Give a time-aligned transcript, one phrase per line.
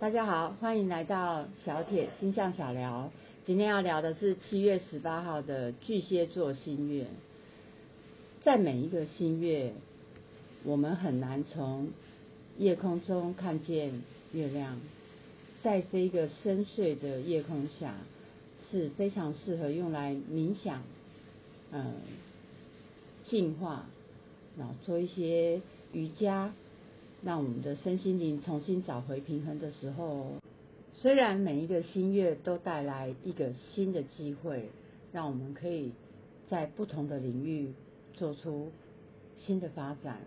[0.00, 3.12] 大家好，欢迎来到小铁星象小聊。
[3.44, 7.04] 今天要聊的是七月十八号的巨蟹座新月。
[8.42, 9.74] 在每一个新月，
[10.64, 11.90] 我们很难从
[12.56, 14.02] 夜空中看见
[14.32, 14.80] 月亮。
[15.62, 17.94] 在这一个深邃的夜空下，
[18.70, 20.82] 是非常适合用来冥想、
[21.72, 21.92] 嗯，
[23.26, 23.84] 净化，
[24.56, 25.60] 然后做一些
[25.92, 26.54] 瑜伽。
[27.22, 30.32] 让我们的身心灵重新找回平衡的时候，
[30.94, 34.70] 虽然每一个新月都带来一个新的机会，
[35.12, 35.92] 让我们可以
[36.48, 37.74] 在不同的领域
[38.14, 38.70] 做出
[39.36, 40.20] 新的发展，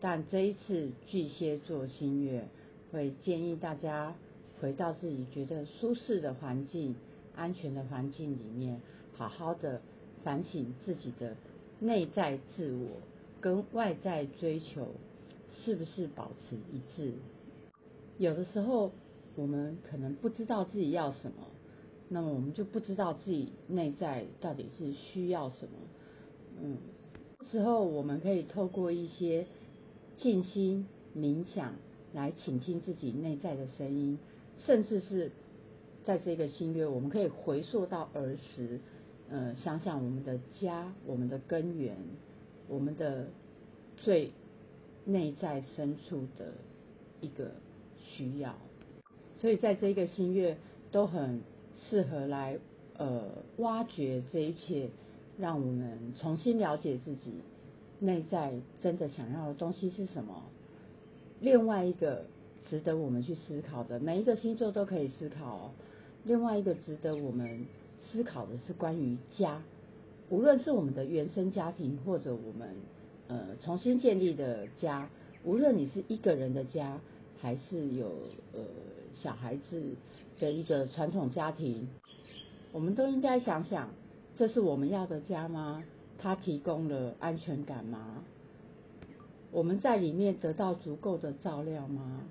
[0.00, 2.46] 但这一次巨蟹座新月
[2.92, 4.14] 会建议大家
[4.60, 6.94] 回到自己觉得舒适的环境、
[7.34, 8.80] 安全的环境里面，
[9.16, 9.80] 好好的
[10.24, 11.36] 反省自己的
[11.80, 12.88] 内在自我
[13.40, 14.88] 跟外在追求。
[15.64, 17.12] 是不是保持一致？
[18.16, 18.92] 有的时候
[19.36, 21.46] 我们可能不知道自己要什么，
[22.08, 25.72] 那么我们就不知道自己内在到底是需要什么。
[26.60, 26.76] 嗯，
[27.44, 29.46] 时候我们可以透过一些
[30.16, 31.74] 静心冥想
[32.12, 34.18] 来倾听自己内在的声音，
[34.64, 35.30] 甚至是
[36.04, 38.80] 在这个新月，我们可以回溯到儿时，
[39.28, 41.96] 呃，想想我们的家、我们的根源、
[42.68, 43.28] 我们的
[43.96, 44.32] 最。
[45.10, 46.52] 内在深处的
[47.22, 47.50] 一个
[48.04, 48.54] 需要，
[49.38, 50.58] 所以在这个新月
[50.92, 51.40] 都很
[51.74, 52.58] 适合来
[52.98, 53.22] 呃
[53.56, 54.90] 挖掘这一切，
[55.38, 57.32] 让我们重新了解自己
[58.00, 60.42] 内在真的想要的东西是什么。
[61.40, 62.26] 另外一个
[62.68, 65.72] 值得我们去思考的，每一个星座都可以思考。
[66.24, 67.64] 另外一个值得我们
[67.98, 69.62] 思考的是关于家，
[70.28, 72.76] 无论是我们的原生家庭或者我们。
[73.28, 75.10] 呃，重新建立的家，
[75.44, 76.98] 无论你是一个人的家，
[77.40, 78.06] 还是有
[78.54, 78.60] 呃
[79.14, 79.82] 小孩子
[80.40, 81.88] 的一个传统家庭，
[82.72, 83.90] 我们都应该想想，
[84.38, 85.84] 这是我们要的家吗？
[86.18, 88.24] 它提供了安全感吗？
[89.52, 92.22] 我们在里面得到足够的照料吗？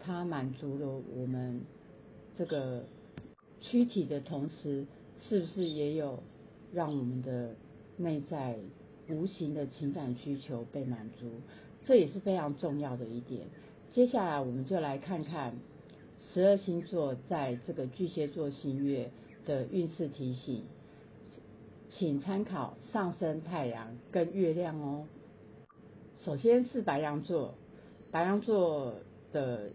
[0.00, 1.62] 它满足了我们
[2.36, 2.84] 这个
[3.62, 4.84] 躯体的同时，
[5.26, 6.22] 是不是也有
[6.74, 7.54] 让我们的
[7.96, 8.58] 内在？
[9.08, 11.30] 无形的情感需求被满足，
[11.84, 13.46] 这也是非常重要的一点。
[13.92, 15.54] 接下来我们就来看看
[16.32, 19.10] 十二星座在这个巨蟹座新月
[19.46, 20.62] 的运势提醒，
[21.90, 25.06] 请参考上升太阳跟月亮哦。
[26.24, 27.54] 首先是白羊座，
[28.10, 28.94] 白羊座
[29.32, 29.70] 的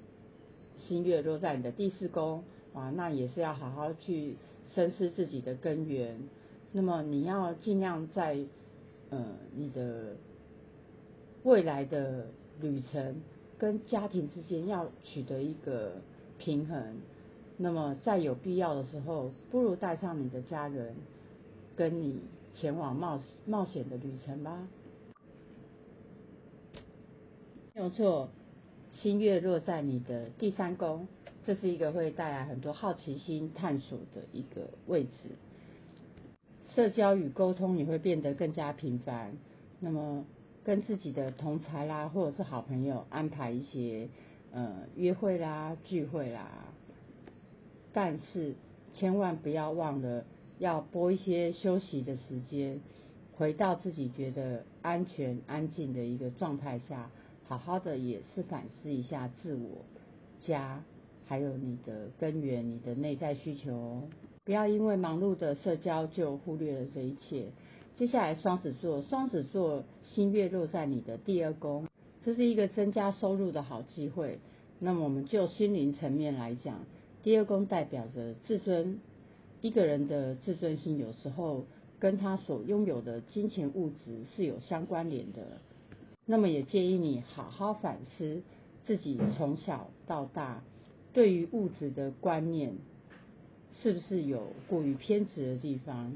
[0.79, 4.35] 新月落在你的第四宫，啊，那也是要好好去
[4.73, 6.19] 深思自己的根源。
[6.71, 8.37] 那么你要尽量在
[9.09, 9.25] 呃，
[9.55, 10.15] 你的
[11.43, 12.27] 未来的
[12.61, 13.21] 旅程
[13.57, 15.93] 跟家庭之间要取得一个
[16.37, 17.01] 平衡，
[17.57, 20.95] 那么在有必要的时候，不如带上你的家人，
[21.75, 22.19] 跟你
[22.55, 24.67] 前往冒冒险的旅程吧。
[27.73, 28.29] 没有错，
[28.91, 31.07] 新月落在你的第三宫，
[31.45, 35.31] 这是一个会带来很多好奇心探索的一个位置。
[36.79, 39.33] 社交与沟通也会变得更加频繁，
[39.81, 40.23] 那么
[40.63, 44.07] 跟自己的同才啦，或者是好朋友安排一些
[44.53, 46.49] 呃约会啦、聚会啦，
[47.91, 48.55] 但是
[48.93, 50.23] 千万不要忘了
[50.57, 52.79] 要拨一些休息的时间，
[53.35, 57.11] 回到自己觉得安全、安静的一个状态下，
[57.45, 59.83] 好好的也是反思一下自我、
[60.39, 60.81] 家，
[61.25, 64.03] 还有你的根源、你的内在需求。
[64.49, 67.49] 不要因为忙碌的社交就忽略了这一切。
[67.95, 71.85] 接下来，双子座，双子座新月落在你的第二宫，
[72.25, 74.39] 这是一个增加收入的好机会。
[74.79, 76.79] 那么，我们就心灵层面来讲，
[77.21, 78.99] 第二宫代表着自尊。
[79.61, 81.65] 一个人的自尊心有时候
[81.99, 85.59] 跟他所拥有的金钱物质是有相关联的。
[86.25, 88.41] 那么，也建议你好好反思
[88.87, 90.63] 自己从小到大
[91.13, 92.73] 对于物质的观念。
[93.81, 96.11] 是不是有过于偏执的地方？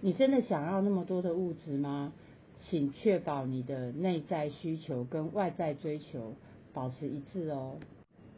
[0.00, 2.12] 你真的想要那么多的物质吗？
[2.60, 6.34] 请确保你的内在需求跟外在追求
[6.74, 7.76] 保持一致哦。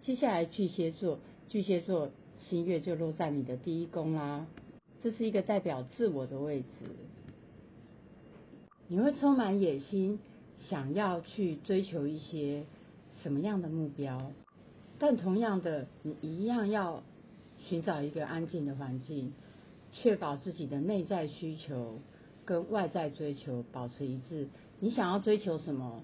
[0.03, 4.47] 接下来巨蟹座，巨蟹座新月就落在你的第一宫啦，
[5.03, 6.67] 这是一个代表自我的位置。
[8.89, 10.19] 你会充满野心，
[10.69, 12.65] 想要去追求一些
[13.23, 14.31] 什么样的目标？
[14.99, 17.03] 但同样的，你一样要。
[17.71, 19.33] 寻找一个安静的环境，
[19.93, 22.01] 确保自己的内在需求
[22.45, 24.49] 跟外在追求保持一致。
[24.81, 26.03] 你想要追求什么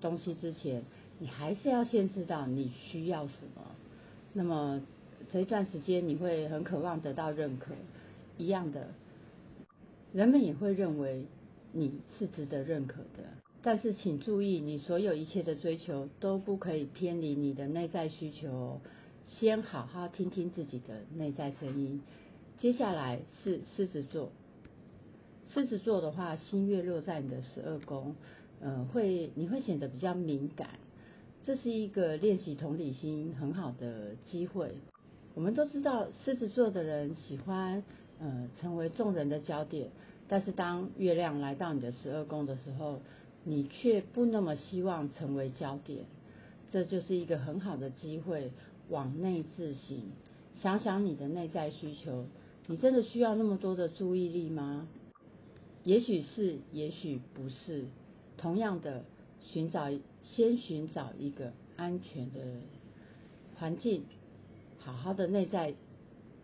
[0.00, 0.84] 东西之前，
[1.18, 3.62] 你还是要先知道你需要什么。
[4.32, 4.80] 那么
[5.30, 7.74] 这一段时间你会很渴望得到认可，
[8.38, 8.88] 一样的，
[10.14, 11.26] 人们也会认为
[11.72, 13.24] 你是值得认可的。
[13.60, 18.80] 但是请注意，你所有一切的追求都不可以偏离你的内在需求。
[19.38, 22.02] 先好好听听自己的内在声音。
[22.58, 24.30] 接下来是狮子座，
[25.52, 28.14] 狮子座的话，新月落在你的十二宫，
[28.60, 30.68] 呃，会你会显得比较敏感，
[31.44, 34.72] 这是一个练习同理心很好的机会。
[35.34, 37.82] 我们都知道，狮子座的人喜欢
[38.20, 39.88] 呃成为众人的焦点，
[40.28, 43.00] 但是当月亮来到你的十二宫的时候，
[43.44, 46.04] 你却不那么希望成为焦点，
[46.70, 48.52] 这就是一个很好的机会。
[48.88, 49.98] 往内自省，
[50.60, 52.26] 想想你的内在需求，
[52.66, 54.86] 你真的需要那么多的注意力吗？
[55.84, 57.86] 也许是，也许不是。
[58.36, 59.04] 同样的，
[59.42, 59.90] 寻找
[60.24, 62.40] 先寻找一个安全的
[63.56, 64.04] 环境，
[64.78, 65.74] 好好的内在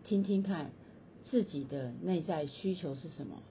[0.05, 0.71] 听听看
[1.29, 3.41] 自己的内在需求是什么，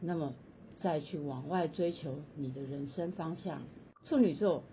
[0.00, 0.34] 那么
[0.80, 3.62] 再去往外追求你的人生方向。
[4.04, 4.64] 处女座。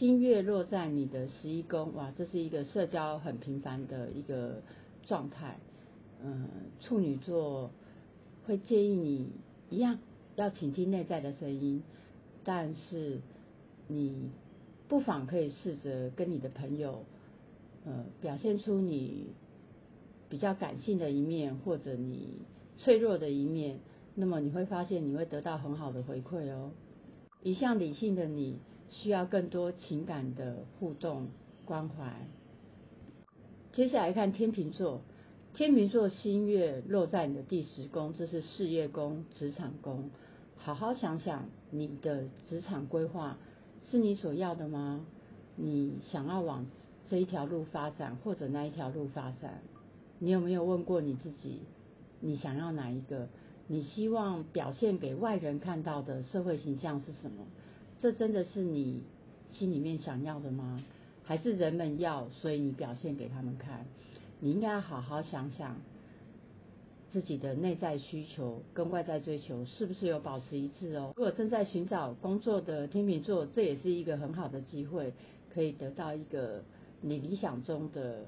[0.00, 4.62] 新月落在你的十一宫，哇，这是一个社交很频繁的一个
[5.06, 5.58] 状态。
[6.24, 6.48] 嗯，
[6.80, 7.70] 处女座
[8.46, 9.28] 会建议你
[9.68, 9.98] 一样
[10.36, 11.82] 要倾听内在的声音，
[12.44, 13.20] 但是
[13.88, 14.30] 你
[14.88, 17.04] 不妨可以试着跟你的朋友，
[17.84, 19.26] 呃，表现出你
[20.30, 22.38] 比较感性的一面，或者你
[22.78, 23.80] 脆弱的一面，
[24.14, 26.70] 那么你会发现你会得到很好的回馈哦。
[27.42, 28.56] 一向理性的你。
[28.90, 31.28] 需要更多情感的互动
[31.64, 32.12] 关怀。
[33.72, 35.00] 接下来看天秤座，
[35.54, 40.10] 天秤座新月落在你的第十宫，这是事业宫、职场宫。
[40.56, 43.38] 好好想想，你的职场规划
[43.90, 45.06] 是你所要的吗？
[45.56, 46.66] 你想要往
[47.08, 49.62] 这一条路发展，或者那一条路发展？
[50.18, 51.60] 你有没有问过你自己，
[52.20, 53.28] 你想要哪一个？
[53.68, 57.46] 你希望表现给外人看到的社会形象是什么？
[58.00, 59.02] 这真的是你
[59.50, 60.82] 心里面想要的吗？
[61.24, 63.86] 还是人们要，所以你表现给他们看？
[64.40, 65.76] 你应该要好好想想
[67.12, 71.12] 自己的内在需求跟外在追求是不是有保持一致哦。
[71.16, 75.12] 如果正在寻找工作的天秤座，这也是一个很好的机会，
[75.52, 76.62] 可以得到一个
[77.02, 78.24] 你理想中的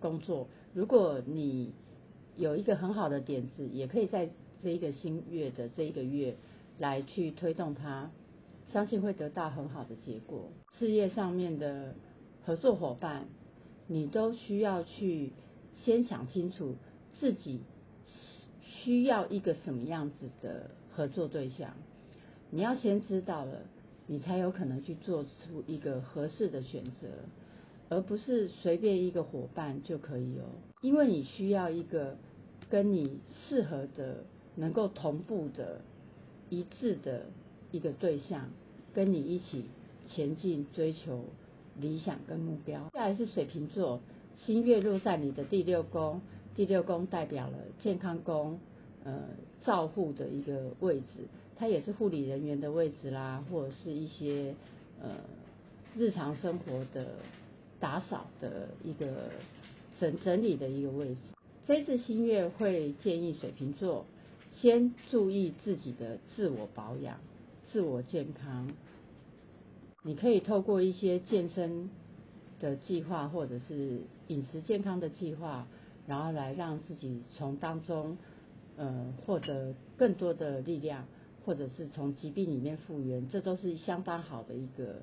[0.00, 0.48] 工作。
[0.74, 1.72] 如果你
[2.36, 4.28] 有一个很好的点子，也可以在
[4.62, 6.34] 这一个新月的这一个月
[6.78, 8.10] 来去推动它。
[8.72, 10.48] 相信会得到很好的结果。
[10.78, 11.94] 事业上面的
[12.44, 13.26] 合作伙伴，
[13.86, 15.32] 你都需要去
[15.84, 16.76] 先想清楚
[17.20, 17.60] 自己
[18.62, 21.74] 需要一个什么样子的合作对象。
[22.50, 23.62] 你要先知道了，
[24.06, 27.08] 你才有可能去做出一个合适的选择，
[27.90, 30.44] 而不是随便一个伙伴就可以哦。
[30.80, 32.16] 因为你需要一个
[32.70, 34.24] 跟你适合的、
[34.56, 35.82] 能够同步的、
[36.48, 37.26] 一致的
[37.70, 38.48] 一个对象。
[38.94, 39.64] 跟你一起
[40.08, 41.24] 前进，追求
[41.80, 42.90] 理想跟目标。
[42.92, 44.00] 下来是水瓶座，
[44.36, 46.20] 新月落在你的第六宫，
[46.54, 48.58] 第六宫代表了健康宫，
[49.04, 49.20] 呃，
[49.64, 51.06] 照护的一个位置，
[51.56, 54.54] 它也是护理人员的位置啦，或者是一些
[55.00, 55.10] 呃
[55.96, 57.14] 日常生活的
[57.80, 59.30] 打扫的一个
[59.98, 61.20] 整整理的一个位置。
[61.66, 64.04] 这次新月会建议水瓶座
[64.60, 67.18] 先注意自己的自我保养。
[67.72, 68.68] 自我健康，
[70.02, 71.88] 你可以透过一些健身
[72.60, 75.66] 的计划，或者是饮食健康的计划，
[76.06, 78.18] 然后来让自己从当中
[78.76, 81.06] 呃获得更多的力量，
[81.46, 84.96] 或者是从疾病里面复原，这都是相当好的一个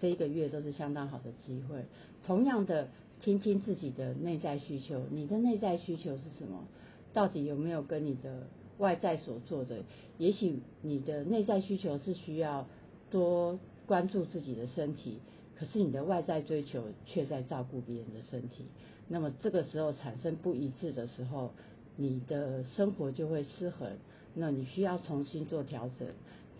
[0.00, 1.84] 这一个月都是相当好的机会。
[2.24, 2.88] 同样的，
[3.20, 6.68] 听听自己的内在需求，你的内在需求是什么？
[7.12, 8.46] 到底有没有跟你的？
[8.82, 9.84] 外在所做的，
[10.18, 12.66] 也许你的内在需求是需要
[13.12, 15.18] 多关注自己的身体，
[15.56, 18.66] 可是你的外在追求却在照顾别人的身体。
[19.06, 21.52] 那么这个时候产生不一致的时候，
[21.96, 23.88] 你的生活就会失衡。
[24.34, 26.08] 那你需要重新做调整。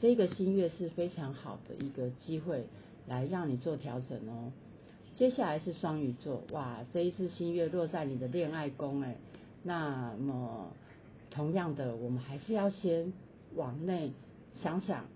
[0.00, 2.66] 这个新月是非常好的一个机会，
[3.08, 4.52] 来让你做调整哦。
[5.16, 9.16] 接下来是双鱼座，哇，这一次新月落在你的恋爱宫，哎，
[9.64, 10.72] 那么。
[11.32, 13.12] 同样的，我们还是要先
[13.56, 14.12] 往内
[14.62, 15.06] 想想，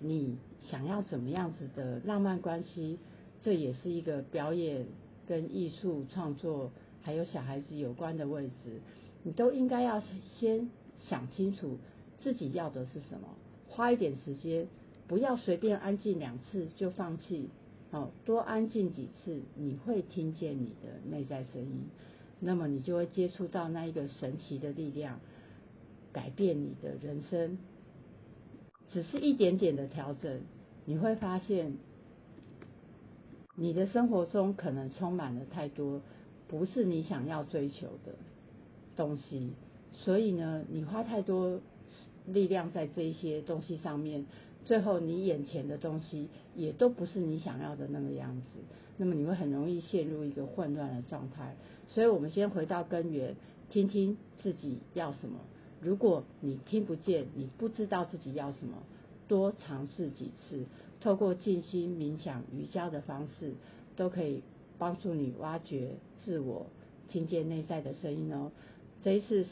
[0.00, 2.98] 你想要怎么样子的浪漫关系？
[3.42, 4.86] 这也是一个表演
[5.26, 6.72] 跟艺术创作
[7.02, 8.80] 还有小孩子有关的位置，
[9.22, 10.02] 你都应该要
[10.38, 11.78] 先想清楚
[12.20, 13.28] 自己要的是什么，
[13.68, 14.66] 花一点时间，
[15.06, 17.50] 不要随便安静两次就放弃，
[17.90, 21.82] 哦，多安静几次，你会听见你的内在声音，
[22.40, 25.20] 那么你就会接触到那一个神奇的力量，
[26.12, 27.58] 改变你的人生。
[28.90, 30.40] 只是一点点的调整，
[30.86, 31.74] 你会发现，
[33.54, 36.00] 你的生活中可能充满了太多
[36.48, 38.14] 不是你想要追求的
[38.96, 39.50] 东西，
[39.92, 41.60] 所以呢，你花太多
[42.26, 44.24] 力量在这一些东西上面，
[44.64, 48.60] 最后你眼前的东西也都不是你想要的那个样子，
[48.96, 51.54] 那么你会很容易陷入一个混乱的状态。
[51.90, 53.36] 所以我们先回到根源，
[53.68, 55.40] 听听自己要什么。
[55.80, 58.78] 如果你听不见，你不知道自己要什么，
[59.28, 60.64] 多尝试几次，
[61.00, 63.52] 透过静心、冥想、瑜伽的方式，
[63.96, 64.42] 都可以
[64.78, 66.66] 帮助你挖掘自我，
[67.08, 68.50] 听见内在的声音哦。
[69.02, 69.46] 这一次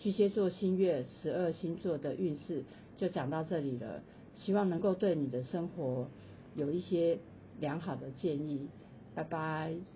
[0.00, 2.64] 巨蟹座新月十二星座的运势
[2.96, 4.02] 就讲到这里了，
[4.34, 6.08] 希望能够对你的生活
[6.54, 7.18] 有一些
[7.60, 8.68] 良好的建议。
[9.14, 9.95] 拜拜。